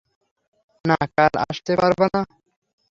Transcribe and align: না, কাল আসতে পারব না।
না, 0.85 0.97
কাল 1.15 1.33
আসতে 1.45 1.73
পারব 1.81 1.99
না। 2.13 2.21